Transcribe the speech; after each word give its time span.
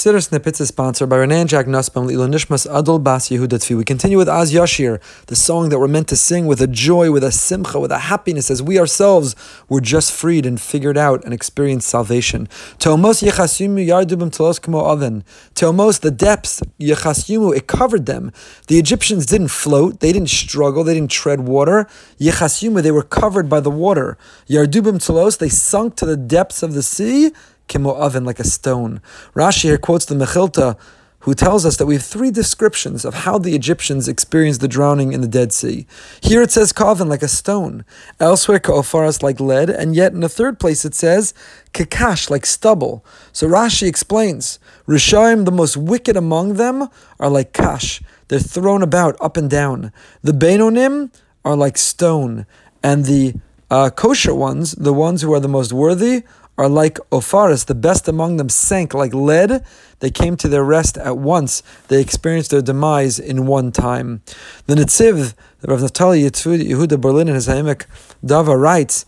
Siddur 0.00 0.26
Snippets 0.26 0.62
is 0.62 0.68
sponsored 0.68 1.10
by 1.10 1.16
Renan 1.16 1.46
Jack 1.46 1.66
Nussbaum 1.66 2.06
Lilo 2.06 2.26
Nishmas 2.26 2.66
Adol 2.66 3.04
Bas 3.04 3.28
Yehuda 3.28 3.76
We 3.76 3.84
continue 3.84 4.16
with 4.16 4.30
Az 4.30 4.50
Yashir, 4.50 4.98
the 5.26 5.36
song 5.36 5.68
that 5.68 5.78
we're 5.78 5.88
meant 5.88 6.08
to 6.08 6.16
sing 6.16 6.46
with 6.46 6.62
a 6.62 6.66
joy, 6.66 7.10
with 7.10 7.22
a 7.22 7.30
simcha, 7.30 7.78
with 7.78 7.92
a 7.92 7.98
happiness, 7.98 8.50
as 8.50 8.62
we 8.62 8.78
ourselves 8.78 9.36
were 9.68 9.82
just 9.82 10.10
freed 10.10 10.46
and 10.46 10.58
figured 10.58 10.96
out 10.96 11.22
and 11.26 11.34
experienced 11.34 11.86
salvation. 11.86 12.46
Teomos 12.78 13.22
Yechasimu 13.22 13.86
Yardubim 13.86 14.32
Telos 14.32 14.58
Kamo 14.58 14.80
Oven. 14.80 15.22
Teomos, 15.54 16.00
the 16.00 16.10
depths, 16.10 16.62
Yechasimu, 16.80 17.54
it 17.54 17.66
covered 17.66 18.06
them. 18.06 18.32
The 18.68 18.78
Egyptians 18.78 19.26
didn't 19.26 19.48
float, 19.48 20.00
they 20.00 20.14
didn't 20.14 20.30
struggle, 20.30 20.82
they 20.82 20.94
didn't 20.94 21.10
tread 21.10 21.40
water. 21.40 21.86
Yechasimu, 22.18 22.82
they 22.82 22.90
were 22.90 23.02
covered 23.02 23.50
by 23.50 23.60
the 23.60 23.68
water. 23.68 24.16
Yardubim 24.48 25.04
Telos, 25.04 25.36
they 25.36 25.50
sunk 25.50 25.94
to 25.96 26.06
the 26.06 26.16
depths 26.16 26.62
of 26.62 26.72
the 26.72 26.82
sea 26.82 27.32
kimo 27.70 27.94
oven, 27.94 28.24
like 28.26 28.40
a 28.40 28.44
stone. 28.44 29.00
Rashi 29.34 29.62
here 29.62 29.78
quotes 29.78 30.04
the 30.04 30.16
Mechilta, 30.16 30.76
who 31.20 31.34
tells 31.34 31.64
us 31.64 31.76
that 31.76 31.86
we 31.86 31.94
have 31.94 32.02
three 32.02 32.30
descriptions 32.30 33.04
of 33.04 33.14
how 33.14 33.38
the 33.38 33.54
Egyptians 33.54 34.08
experienced 34.08 34.60
the 34.60 34.68
drowning 34.68 35.12
in 35.12 35.20
the 35.20 35.38
Red 35.38 35.52
Sea. 35.52 35.86
Here 36.20 36.42
it 36.42 36.50
says 36.50 36.72
kavan, 36.72 37.08
like 37.08 37.22
a 37.22 37.28
stone. 37.28 37.84
Elsewhere, 38.18 38.58
kaofaras, 38.58 39.22
like 39.22 39.38
lead. 39.38 39.70
And 39.70 39.94
yet 39.94 40.12
in 40.12 40.20
the 40.20 40.28
third 40.28 40.58
place 40.58 40.84
it 40.84 40.94
says 40.94 41.32
kakash, 41.72 42.28
like 42.28 42.44
stubble. 42.44 43.04
So 43.32 43.46
Rashi 43.46 43.86
explains, 43.86 44.58
Rishaim, 44.88 45.44
the 45.44 45.52
most 45.52 45.76
wicked 45.76 46.16
among 46.16 46.54
them, 46.54 46.88
are 47.20 47.30
like 47.30 47.52
kash. 47.52 48.02
They're 48.28 48.38
thrown 48.40 48.82
about 48.82 49.16
up 49.20 49.36
and 49.36 49.48
down. 49.48 49.92
The 50.22 50.32
Benonim 50.32 51.12
are 51.44 51.56
like 51.56 51.76
stone. 51.76 52.46
And 52.82 53.04
the 53.04 53.34
uh, 53.70 53.90
kosher 53.90 54.34
ones, 54.34 54.72
the 54.72 54.94
ones 54.94 55.22
who 55.22 55.32
are 55.34 55.40
the 55.40 55.48
most 55.48 55.72
worthy, 55.72 56.22
are 56.58 56.68
like 56.68 56.98
Opharis, 57.10 57.64
the 57.64 57.74
best 57.74 58.06
among 58.08 58.36
them 58.36 58.48
sank 58.48 58.92
like 58.92 59.14
lead. 59.14 59.64
They 60.00 60.10
came 60.10 60.36
to 60.36 60.48
their 60.48 60.64
rest 60.64 60.98
at 60.98 61.16
once. 61.16 61.62
They 61.88 62.00
experienced 62.00 62.50
their 62.50 62.62
demise 62.62 63.18
in 63.18 63.46
one 63.46 63.72
time. 63.72 64.22
The 64.66 64.74
Netziv, 64.74 65.34
the 65.60 65.68
Rav 65.68 65.80
Naftali 65.80 66.30
Yehuda 66.30 67.00
Berlin 67.00 67.28
in 67.28 67.34
his 67.34 67.48
Haamek 67.48 67.86
Davar 68.24 68.60
writes, 68.60 69.04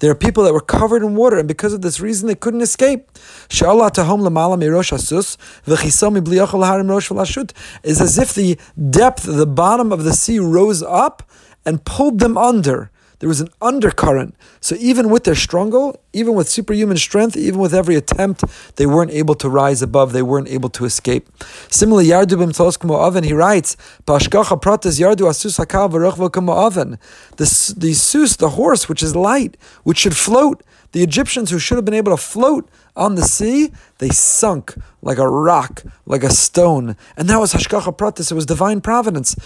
There 0.00 0.10
are 0.10 0.14
people 0.14 0.44
that 0.44 0.52
were 0.52 0.60
covered 0.60 1.02
in 1.02 1.14
water, 1.16 1.38
and 1.38 1.48
because 1.48 1.72
of 1.72 1.82
this 1.82 2.00
reason, 2.00 2.28
they 2.28 2.34
couldn't 2.34 2.60
escape. 2.62 3.10
Is 3.50 3.62
as 8.00 8.18
if 8.18 8.34
the 8.34 8.58
depth, 8.90 9.22
the 9.22 9.46
bottom 9.46 9.92
of 9.92 10.04
the 10.04 10.12
sea 10.12 10.38
rose 10.38 10.82
up 10.82 11.22
and 11.64 11.84
pulled 11.84 12.18
them 12.18 12.36
under. 12.38 12.90
There 13.18 13.28
was 13.28 13.40
an 13.40 13.48
undercurrent. 13.62 14.34
So 14.60 14.76
even 14.78 15.08
with 15.08 15.24
their 15.24 15.34
struggle, 15.34 16.00
even 16.12 16.34
with 16.34 16.48
superhuman 16.48 16.98
strength, 16.98 17.36
even 17.36 17.60
with 17.60 17.74
every 17.74 17.94
attempt, 17.94 18.44
they 18.76 18.86
weren't 18.86 19.10
able 19.10 19.34
to 19.36 19.48
rise 19.48 19.80
above. 19.80 20.12
They 20.12 20.22
weren't 20.22 20.48
able 20.48 20.68
to 20.70 20.84
escape. 20.84 21.28
Similarly, 21.70 22.08
Yardu 22.08 22.38
bim 22.38 22.90
oven, 22.90 23.24
he 23.24 23.32
writes, 23.32 23.76
Pashkacha 24.06 24.60
pratas 24.60 25.00
yardu 25.00 25.28
asus 25.28 25.58
hakal 25.58 26.66
oven. 26.66 26.98
The, 27.36 27.74
the 27.76 27.94
sus, 27.94 28.36
the 28.36 28.50
horse, 28.50 28.88
which 28.88 29.02
is 29.02 29.16
light, 29.16 29.56
which 29.84 29.98
should 29.98 30.16
float, 30.16 30.62
the 30.92 31.02
Egyptians 31.02 31.50
who 31.50 31.58
should 31.58 31.76
have 31.76 31.84
been 31.84 31.94
able 31.94 32.12
to 32.12 32.16
float 32.16 32.68
on 32.94 33.14
the 33.14 33.22
sea, 33.22 33.72
they 33.98 34.08
sunk 34.08 34.74
like 35.02 35.18
a 35.18 35.28
rock, 35.28 35.82
like 36.06 36.22
a 36.22 36.30
stone. 36.30 36.96
And 37.16 37.28
that 37.28 37.38
was 37.38 37.52
Hashgacha 37.52 37.96
Pratis, 37.96 38.30
it 38.30 38.34
was 38.34 38.46
divine 38.46 38.80
providence. 38.80 39.36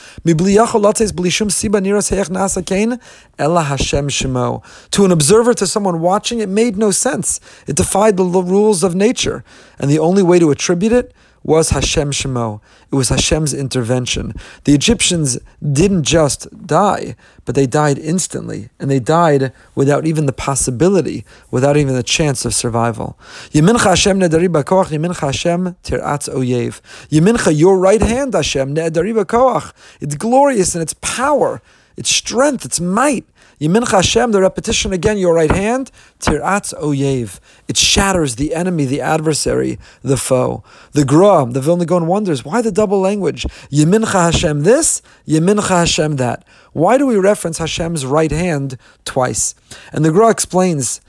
To 4.91 5.05
an 5.05 5.13
observer, 5.13 5.55
to 5.55 5.67
someone 5.67 6.01
watching, 6.01 6.39
it 6.39 6.49
made 6.49 6.77
no 6.77 6.91
sense. 6.91 7.41
It 7.67 7.77
defied 7.77 8.17
the 8.17 8.25
rules 8.25 8.83
of 8.85 8.95
nature. 8.95 9.45
And 9.79 9.91
the 9.91 9.99
only 9.99 10.23
way 10.23 10.39
to 10.39 10.51
attribute 10.51 10.93
it 10.93 11.13
was 11.43 11.71
Hashem 11.71 12.11
Shemo. 12.11 12.61
It 12.93 12.95
was 12.95 13.09
Hashem's 13.09 13.55
intervention. 13.55 14.35
The 14.65 14.75
Egyptians 14.75 15.39
didn't 15.73 16.03
just 16.03 16.67
die, 16.67 17.17
but 17.45 17.55
they 17.55 17.67
died 17.67 17.99
instantly, 17.99 18.69
and 18.79 18.91
they 18.91 19.01
died 19.01 19.53
without 19.75 20.07
even 20.07 20.27
the 20.27 20.33
possibility, 20.33 21.25
without 21.51 21.77
even 21.77 21.95
the 21.95 22.03
chance 22.03 22.45
of 22.45 22.55
survival. 22.55 23.19
Yemincha 23.51 23.85
Hashem 23.85 24.21
nedari 24.21 24.49
b'koach, 24.49 24.87
Yemincha 24.87 25.21
Hashem 25.21 25.77
tiratz 25.83 26.29
oyev. 26.29 26.81
Yemincha, 27.09 27.57
your 27.57 27.79
right 27.79 28.03
hand, 28.03 28.35
Hashem, 28.35 28.75
nedari 28.75 29.15
b'koach. 29.15 29.73
It's 30.01 30.17
glorious 30.17 30.75
in 30.75 30.83
its 30.83 30.95
power, 30.95 31.63
its 32.01 32.11
strength, 32.11 32.65
its 32.65 32.81
might. 32.81 33.27
Yemincha 33.61 33.91
Hashem, 33.91 34.33
the 34.33 34.41
repetition 34.41 34.91
again, 34.95 35.19
your 35.19 35.35
right 35.35 35.51
hand, 35.51 35.91
tiratz 36.19 36.73
oyev. 36.81 37.41
It 37.69 37.77
shatters 37.77 38.37
the 38.37 38.55
enemy, 38.55 38.87
the 38.87 39.03
adversary, 39.03 39.79
the 40.01 40.17
foe. 40.17 40.65
The 40.93 41.05
Gra, 41.05 41.45
the 41.47 41.61
Vilna 41.61 41.85
wonders, 42.07 42.43
why 42.43 42.63
the 42.63 42.73
double 42.73 43.01
language? 43.01 43.45
Yemincha 43.71 44.33
Hashem 44.33 44.63
this, 44.63 45.03
Yemincha 45.29 45.69
Hashem 45.69 46.17
that. 46.17 46.43
Why 46.73 46.97
do 46.97 47.07
we 47.07 47.17
reference 47.17 47.59
Hashem's 47.59 48.07
right 48.07 48.33
hand 48.33 48.79
twice? 49.05 49.55
And 49.93 50.07
the 50.07 50.11
Gra 50.11 50.31
explains 50.31 51.03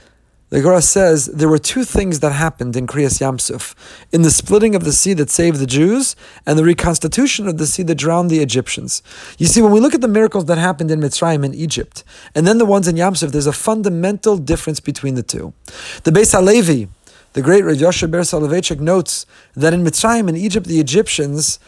the 0.51 0.59
Gemara 0.59 0.81
says 0.81 1.27
there 1.27 1.47
were 1.47 1.57
two 1.57 1.85
things 1.85 2.19
that 2.19 2.33
happened 2.33 2.75
in 2.75 2.85
Kriyas 2.85 3.21
Yamsuf 3.21 3.73
in 4.11 4.21
the 4.21 4.29
splitting 4.29 4.75
of 4.75 4.83
the 4.83 4.91
sea 4.91 5.13
that 5.13 5.29
saved 5.29 5.59
the 5.59 5.65
Jews 5.65 6.13
and 6.45 6.59
the 6.59 6.65
reconstitution 6.65 7.47
of 7.47 7.57
the 7.57 7.65
sea 7.65 7.83
that 7.83 7.95
drowned 7.95 8.29
the 8.29 8.39
Egyptians. 8.39 9.01
You 9.37 9.47
see, 9.47 9.61
when 9.61 9.71
we 9.71 9.79
look 9.79 9.95
at 9.95 10.01
the 10.01 10.09
miracles 10.09 10.45
that 10.45 10.57
happened 10.57 10.91
in 10.91 10.99
Mitzrayim 10.99 11.45
in 11.45 11.53
Egypt 11.53 12.03
and 12.35 12.45
then 12.45 12.57
the 12.57 12.65
ones 12.65 12.89
in 12.89 12.97
Yamsuf, 12.97 13.31
there's 13.31 13.47
a 13.47 13.53
fundamental 13.53 14.35
difference 14.35 14.81
between 14.81 15.15
the 15.15 15.23
two. 15.23 15.53
The 16.03 16.11
Beis 16.11 16.33
Halevi, 16.33 16.89
the 17.31 17.41
great 17.41 17.63
Rav 17.63 17.77
Yosha 17.77 18.11
Ber 18.11 18.19
Soloveitchik 18.19 18.81
notes 18.81 19.25
that 19.55 19.73
in 19.73 19.85
Mitzrayim 19.85 20.27
in 20.27 20.35
Egypt, 20.35 20.67
the 20.67 20.81
Egyptians 20.81 21.59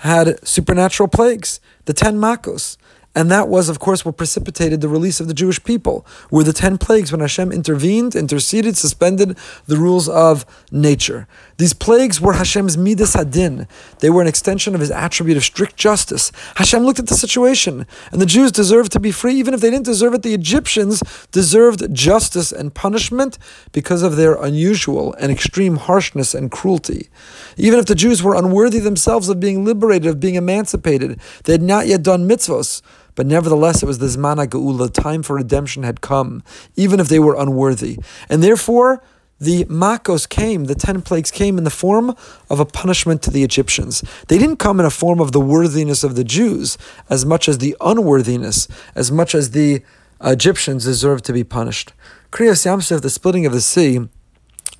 had 0.00 0.44
supernatural 0.44 1.08
plagues, 1.08 1.60
the 1.84 1.92
ten 1.92 2.16
makos. 2.16 2.76
And 3.14 3.30
that 3.30 3.48
was, 3.48 3.68
of 3.68 3.78
course, 3.78 4.04
what 4.04 4.16
precipitated 4.16 4.80
the 4.80 4.88
release 4.88 5.20
of 5.20 5.28
the 5.28 5.34
Jewish 5.34 5.62
people, 5.62 6.06
were 6.30 6.44
the 6.44 6.52
ten 6.52 6.78
plagues 6.78 7.12
when 7.12 7.20
Hashem 7.20 7.52
intervened, 7.52 8.16
interceded, 8.16 8.76
suspended 8.76 9.36
the 9.66 9.76
rules 9.76 10.08
of 10.08 10.46
nature. 10.70 11.28
These 11.62 11.74
plagues 11.74 12.20
were 12.20 12.32
Hashem's 12.32 12.76
midas 12.76 13.14
hadin. 13.14 13.68
They 14.00 14.10
were 14.10 14.20
an 14.20 14.26
extension 14.26 14.74
of 14.74 14.80
his 14.80 14.90
attribute 14.90 15.36
of 15.36 15.44
strict 15.44 15.76
justice. 15.76 16.32
Hashem 16.56 16.82
looked 16.82 16.98
at 16.98 17.06
the 17.06 17.14
situation, 17.14 17.86
and 18.10 18.20
the 18.20 18.26
Jews 18.26 18.50
deserved 18.50 18.90
to 18.90 18.98
be 18.98 19.12
free. 19.12 19.34
Even 19.34 19.54
if 19.54 19.60
they 19.60 19.70
didn't 19.70 19.84
deserve 19.84 20.12
it, 20.12 20.22
the 20.22 20.34
Egyptians 20.34 21.04
deserved 21.30 21.94
justice 21.94 22.50
and 22.50 22.74
punishment 22.74 23.38
because 23.70 24.02
of 24.02 24.16
their 24.16 24.34
unusual 24.34 25.14
and 25.20 25.30
extreme 25.30 25.76
harshness 25.76 26.34
and 26.34 26.50
cruelty. 26.50 27.10
Even 27.56 27.78
if 27.78 27.86
the 27.86 27.94
Jews 27.94 28.24
were 28.24 28.34
unworthy 28.34 28.80
themselves 28.80 29.28
of 29.28 29.38
being 29.38 29.64
liberated, 29.64 30.08
of 30.08 30.18
being 30.18 30.34
emancipated, 30.34 31.20
they 31.44 31.52
had 31.52 31.62
not 31.62 31.86
yet 31.86 32.02
done 32.02 32.28
mitzvahs. 32.28 32.82
But 33.14 33.26
nevertheless, 33.26 33.84
it 33.84 33.86
was 33.86 33.98
the 33.98 34.06
Zmana 34.06 34.48
Geula, 34.48 34.92
time 34.92 35.22
for 35.22 35.36
redemption 35.36 35.84
had 35.84 36.00
come, 36.00 36.42
even 36.74 36.98
if 36.98 37.08
they 37.08 37.20
were 37.20 37.36
unworthy. 37.36 37.98
And 38.28 38.42
therefore, 38.42 39.02
the 39.42 39.64
Makos 39.64 40.28
came, 40.28 40.66
the 40.66 40.76
ten 40.76 41.02
plagues 41.02 41.32
came 41.32 41.58
in 41.58 41.64
the 41.64 41.70
form 41.70 42.14
of 42.48 42.60
a 42.60 42.64
punishment 42.64 43.22
to 43.22 43.30
the 43.30 43.42
Egyptians. 43.42 44.04
They 44.28 44.38
didn't 44.38 44.58
come 44.58 44.78
in 44.78 44.86
a 44.86 44.90
form 44.90 45.20
of 45.20 45.32
the 45.32 45.40
worthiness 45.40 46.04
of 46.04 46.14
the 46.14 46.22
Jews 46.22 46.78
as 47.10 47.26
much 47.26 47.48
as 47.48 47.58
the 47.58 47.76
unworthiness, 47.80 48.68
as 48.94 49.10
much 49.10 49.34
as 49.34 49.50
the 49.50 49.82
Egyptians 50.22 50.84
deserved 50.84 51.24
to 51.24 51.32
be 51.32 51.42
punished. 51.42 51.92
Kriyas 52.30 52.64
Yamsuf, 52.64 53.02
the 53.02 53.10
splitting 53.10 53.44
of 53.44 53.52
the 53.52 53.60
sea, 53.60 54.08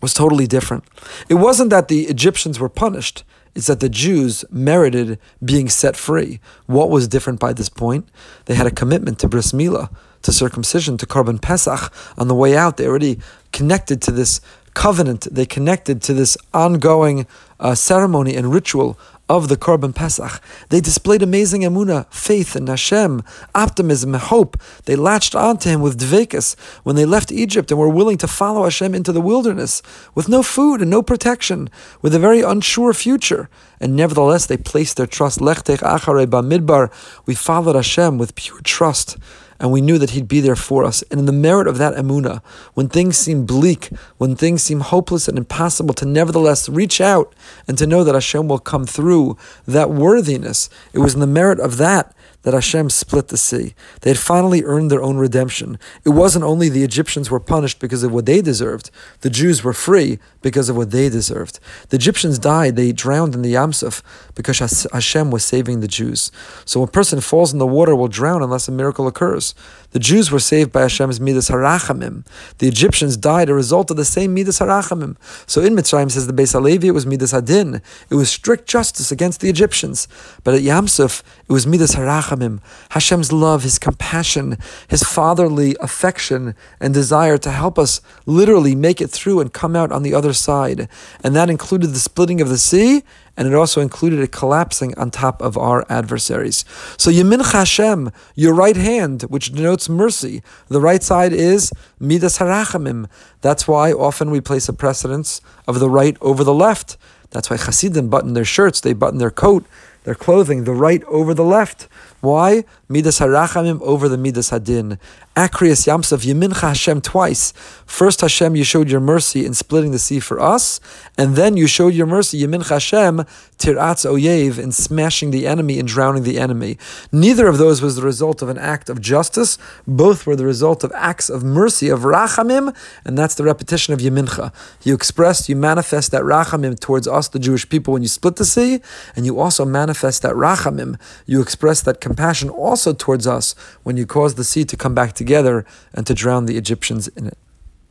was 0.01 0.15
totally 0.15 0.47
different. 0.47 0.85
It 1.29 1.35
wasn't 1.35 1.71
that 1.71 1.89
the 1.89 2.03
Egyptians 2.03 2.61
were 2.61 2.69
punished, 2.69 3.25
it's 3.57 3.67
that 3.67 3.81
the 3.81 3.89
Jews 3.89 4.45
merited 4.49 5.19
being 5.45 5.69
set 5.69 5.97
free. 5.97 6.39
What 6.67 6.89
was 6.89 7.09
different 7.09 7.41
by 7.41 7.53
this 7.53 7.69
point? 7.69 8.09
They 8.45 8.55
had 8.55 8.69
a 8.69 8.71
commitment 8.71 9.19
to 9.19 9.29
bris 9.29 9.51
milah, 9.51 9.91
to 10.23 10.33
circumcision, 10.33 10.97
to 10.99 11.07
korban 11.07 11.41
pesach. 11.41 11.93
On 12.17 12.29
the 12.29 12.35
way 12.35 12.57
out, 12.57 12.77
they 12.77 12.87
already 12.87 13.19
connected 13.53 14.01
to 14.03 14.11
this 14.11 14.41
covenant. 14.75 15.29
They 15.31 15.47
connected 15.47 16.03
to 16.03 16.15
this 16.15 16.37
ongoing 16.53 17.27
uh, 17.61 17.75
ceremony 17.75 18.35
and 18.35 18.53
ritual 18.53 18.99
of 19.29 19.49
the 19.49 19.57
Korban 19.57 19.95
Pesach. 19.95 20.43
They 20.69 20.81
displayed 20.81 21.23
amazing 21.23 21.63
emuna, 21.63 22.13
faith 22.13 22.55
in 22.55 22.67
Hashem, 22.67 23.23
optimism, 23.55 24.15
and 24.15 24.23
hope. 24.23 24.61
They 24.85 24.95
latched 24.95 25.35
onto 25.35 25.71
Him 25.71 25.81
with 25.81 25.99
dvekas 25.99 26.59
when 26.83 26.97
they 26.97 27.07
left 27.07 27.33
Egypt 27.33 27.71
and 27.71 27.81
were 27.81 27.89
willing 27.89 28.19
to 28.19 28.29
follow 28.29 28.65
Hashem 28.65 28.95
into 28.95 29.13
the 29.13 29.23
wilderness 29.23 29.81
with 30.15 30.29
no 30.29 30.43
food 30.43 30.83
and 30.83 30.91
no 30.91 31.03
protection, 31.03 31.71
with 32.03 32.15
a 32.15 32.19
very 32.19 32.43
unsure 32.43 32.93
future. 32.93 33.49
And 33.81 33.97
nevertheless, 33.97 34.45
they 34.47 34.59
placed 34.59 34.99
their 34.99 35.07
trust. 35.07 35.39
Lechtech 35.39 35.79
acharei 35.79 36.27
bamidbar. 36.27 36.93
We 37.25 37.35
followed 37.35 37.77
Hashem 37.77 38.19
with 38.19 38.35
pure 38.35 38.61
trust 38.63 39.17
and 39.63 39.71
we 39.71 39.81
knew 39.81 39.97
that 39.97 40.11
He'd 40.11 40.29
be 40.29 40.41
there 40.41 40.57
for 40.57 40.85
us. 40.85 41.03
And 41.11 41.21
in 41.21 41.27
the 41.27 41.33
merit 41.33 41.69
of 41.69 41.79
that 41.79 41.95
emuna, 41.95 42.43
when 42.75 42.89
things 42.89 43.17
seem 43.17 43.47
bleak, 43.47 43.91
when 44.19 44.35
things 44.35 44.63
seem 44.63 44.81
hopeless 44.81 45.29
and 45.29 45.39
impossible, 45.39 45.95
to 45.95 46.05
nevertheless 46.05 46.69
reach 46.69 47.01
out 47.01 47.33
and 47.69 47.79
to 47.79 47.87
know 47.87 48.03
that 48.03 48.15
Hashem 48.15 48.49
will 48.49 48.59
come 48.59 48.85
through 48.85 49.39
that 49.67 49.89
worthiness. 49.89 50.69
It 50.93 50.99
was 50.99 51.15
in 51.15 51.21
the 51.21 51.27
merit 51.29 51.61
of 51.61 51.77
that 51.77 52.15
that 52.43 52.55
Hashem 52.55 52.91
split 52.91 53.29
the 53.29 53.37
sea. 53.37 53.75
They 54.01 54.11
had 54.11 54.19
finally 54.19 54.65
earned 54.65 54.91
their 54.91 55.03
own 55.03 55.17
redemption. 55.17 55.79
It 56.05 56.11
wasn't 56.11 56.45
only 56.45 56.69
the 56.69 56.83
Egyptians 56.83 57.31
were 57.31 57.41
punished 57.41 57.79
because 57.79 58.03
of 58.03 58.13
what 58.13 58.27
they 58.27 58.41
deserved, 58.41 58.91
the 59.21 59.31
Jews 59.31 59.63
were 59.63 59.73
free 59.73 60.19
because 60.43 60.69
of 60.69 60.77
what 60.77 60.91
they 60.91 61.09
deserved. 61.09 61.61
The 61.91 61.97
Egyptians 61.97 62.39
died, 62.39 62.77
they 62.77 62.93
drowned 62.93 63.35
in 63.35 63.43
the 63.43 63.55
Yamsuf 63.55 64.03
because 64.35 64.59
Hashem 64.93 65.31
was 65.31 65.45
saving 65.45 65.81
the 65.81 65.89
Jews. 65.89 66.33
So 66.65 66.83
a 66.83 66.89
person 66.89 67.21
falls 67.21 67.53
in 67.53 67.59
the 67.59 67.67
water 67.67 67.95
will 67.95 68.09
drown 68.09 68.43
unless 68.43 68.69
a 68.69 68.73
miracle 68.73 69.07
occurs. 69.07 69.52
The 69.91 69.99
Jews 69.99 70.31
were 70.31 70.41
saved 70.41 70.73
by 70.73 70.83
Hashem's 70.83 71.21
Midas 71.21 71.51
Harachamim. 71.51 72.25
The 72.59 72.69
Egyptians 72.69 73.17
died 73.17 73.51
a 73.51 73.55
result 73.55 73.91
of 73.91 73.97
the 73.97 74.05
same 74.05 74.33
Midas 74.33 74.59
Harachamim. 74.59 75.17
So 75.47 75.61
in 75.61 75.75
Mitzrayim 75.75 76.11
says 76.11 76.27
the 76.27 76.33
Beis 76.33 76.53
Halevi, 76.53 76.89
it 76.89 76.93
was 76.93 77.07
Midas 77.07 77.33
Hadin. 77.33 77.83
It 78.09 78.15
was 78.15 78.31
strict 78.31 78.67
justice 78.67 79.13
against 79.13 79.41
the 79.41 79.51
Egyptians. 79.51 80.09
But 80.45 80.55
at 80.55 80.63
Yamsuf, 80.63 81.23
it 81.53 81.61
was 81.61 81.67
Midas 81.67 81.97
Harachamim. 81.97 82.61
Hashem's 82.93 83.31
love, 83.31 83.63
His 83.63 83.79
compassion, 83.79 84.57
His 84.89 85.03
fatherly 85.03 85.77
affection 85.81 86.55
and 86.81 86.95
desire 86.95 87.37
to 87.37 87.51
help 87.51 87.79
us 87.79 88.01
literally 88.25 88.75
make 88.75 89.03
it 89.03 89.11
through 89.11 89.41
and 89.41 89.53
come 89.53 89.77
out 89.77 89.93
on 89.93 90.03
the 90.03 90.15
other 90.15 90.33
side. 90.33 90.89
And 91.23 91.37
that 91.37 91.51
included 91.51 91.89
the 91.89 91.99
splitting 91.99 92.41
of 92.41 92.49
the 92.49 92.57
sea 92.57 93.03
and 93.37 93.47
it 93.47 93.55
also 93.55 93.83
included 93.83 94.21
it 94.21 94.33
collapsing 94.33 94.97
on 94.97 95.11
top 95.11 95.43
of 95.43 95.59
our 95.59 95.85
adversaries. 95.91 96.65
So 96.97 97.11
Yemin 97.11 97.53
Hashem, 97.53 98.11
your 98.35 98.55
right 98.55 98.77
hand, 98.77 99.25
which 99.25 99.53
denotes 99.53 99.91
mercy, 99.91 100.43
the 100.69 100.81
right 100.81 101.03
side 101.03 101.35
is 101.35 101.71
Midas 102.01 102.39
Harachamim. 102.39 103.11
That's 103.43 103.69
why 103.69 103.93
often 103.93 104.31
we 104.31 104.41
place 104.41 104.71
a 104.71 104.73
precedence 104.73 105.43
of 105.69 105.81
the 105.81 105.91
right 105.91 106.17
over 106.23 106.45
the 106.45 106.55
left. 106.55 106.97
That's 107.31 107.51
why 107.51 107.59
Hasidim 107.59 108.09
button 108.09 108.33
their 108.33 108.45
shirts, 108.45 108.81
they 108.81 108.93
button 108.95 109.19
their 109.19 109.31
coat, 109.31 109.67
their 110.05 110.15
clothing, 110.15 110.65
the 110.65 110.75
right 110.75 111.03
over 111.05 111.35
the 111.35 111.45
left. 111.45 111.89
Why? 112.21 112.65
Midas 112.89 113.19
Harachamim 113.19 113.81
over 113.81 114.09
the 114.09 114.19
Midas 114.19 114.51
Hadin. 114.51 114.99
Akrias 115.35 115.87
Yamsov, 115.87 116.27
Yemincha 116.27 116.69
Hashem 116.69 117.01
twice. 117.01 117.53
First, 117.87 118.21
Hashem, 118.21 118.55
you 118.55 118.65
showed 118.65 118.91
your 118.91 119.01
mercy 119.01 119.47
in 119.47 119.55
splitting 119.55 119.91
the 119.91 119.99
sea 119.99 120.21
for 120.21 120.39
us, 120.39 120.79
and 121.17 121.37
then 121.37 121.57
you 121.57 121.67
showed 121.67 121.95
your 121.95 122.07
mercy, 122.07 122.43
Yemincha 122.43 122.69
Hashem, 122.69 123.25
Tiratz 123.59 124.05
Oyev, 124.05 124.59
in 124.59 124.73
smashing 124.73 125.31
the 125.31 125.47
enemy 125.47 125.79
and 125.79 125.89
drowning 125.89 126.23
the 126.23 126.39
enemy. 126.39 126.77
Neither 127.11 127.47
of 127.49 127.57
those 127.59 127.81
was 127.81 127.97
the 127.97 128.03
result 128.03 128.43
of 128.43 128.51
an 128.51 128.59
act 128.59 128.91
of 128.91 129.01
justice. 129.01 129.57
Both 129.87 130.27
were 130.27 130.37
the 130.37 130.45
result 130.45 130.85
of 130.85 130.93
acts 130.95 131.31
of 131.31 131.43
mercy, 131.43 131.89
of 131.89 132.01
Rachamim, 132.01 132.77
and 133.05 133.17
that's 133.17 133.35
the 133.35 133.45
repetition 133.45 133.95
of 133.95 134.01
Yemincha. 134.01 134.53
You 134.83 134.95
expressed, 134.95 135.49
you 135.49 135.57
manifest 135.57 136.11
that 136.11 136.23
Rachamim 136.23 136.79
towards 136.79 137.09
us, 137.09 137.29
the 137.29 137.39
Jewish 137.39 137.67
people, 137.69 137.95
when 137.95 138.03
you 138.03 138.09
split 138.09 138.37
the 138.37 138.45
sea, 138.45 138.81
and 139.17 139.25
you 139.25 139.41
also 139.41 139.65
manifest 139.93 140.23
that 140.23 140.35
Rachamim. 140.35 140.99
You 141.27 141.43
express 141.43 141.83
that 141.83 142.01
compassion 142.01 142.49
also 142.49 142.95
towards 142.95 143.27
us 143.27 143.55
when 143.83 143.99
you 143.99 144.07
cause 144.07 144.37
the 144.37 144.45
sea 144.45 144.65
to 144.65 144.77
come 144.77 144.95
back 144.95 145.13
together 145.13 145.67
and 145.93 146.07
to 146.07 146.15
drown 146.15 146.47
the 146.47 146.57
Egyptians 146.57 147.09
in 147.09 147.27
it. 147.27 147.37